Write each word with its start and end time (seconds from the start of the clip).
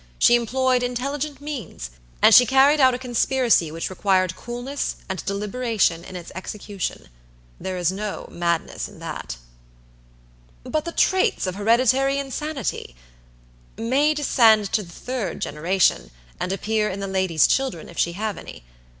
She 0.17 0.33
employed 0.33 0.81
intelligent 0.81 1.41
means, 1.41 1.91
and 2.23 2.33
she 2.33 2.47
carried 2.47 2.79
out 2.79 2.95
a 2.95 2.97
conspiracy 2.97 3.69
which 3.71 3.91
required 3.91 4.35
coolness 4.35 4.95
and 5.07 5.23
deliberation 5.25 6.03
in 6.03 6.15
its 6.15 6.31
execution. 6.33 7.07
There 7.59 7.77
is 7.77 7.91
no 7.91 8.27
madness 8.31 8.87
in 8.89 8.97
that." 8.97 9.37
"But 10.63 10.85
the 10.85 10.91
traits 10.91 11.45
of 11.45 11.53
hereditary 11.53 12.17
insanity" 12.17 12.95
"May 13.77 14.15
descend 14.15 14.71
to 14.73 14.81
the 14.81 14.91
third 14.91 15.39
generation, 15.39 16.09
and 16.39 16.51
appear 16.51 16.89
in 16.89 16.99
the 16.99 17.05
lady's 17.07 17.45
children, 17.45 17.87
if 17.87 17.99
she 17.99 18.13
have 18.13 18.39
any. 18.39 18.63